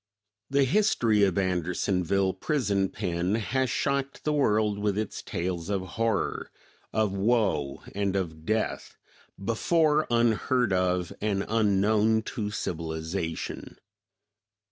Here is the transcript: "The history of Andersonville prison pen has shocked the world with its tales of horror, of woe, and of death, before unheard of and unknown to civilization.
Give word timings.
"The 0.49 0.63
history 0.63 1.21
of 1.25 1.37
Andersonville 1.37 2.33
prison 2.33 2.89
pen 2.89 3.35
has 3.35 3.69
shocked 3.69 4.23
the 4.23 4.33
world 4.33 4.79
with 4.79 4.97
its 4.97 5.21
tales 5.21 5.69
of 5.69 5.81
horror, 5.89 6.49
of 6.91 7.11
woe, 7.13 7.83
and 7.93 8.15
of 8.15 8.43
death, 8.43 8.97
before 9.37 10.07
unheard 10.09 10.73
of 10.73 11.13
and 11.21 11.45
unknown 11.47 12.23
to 12.23 12.49
civilization. 12.49 13.77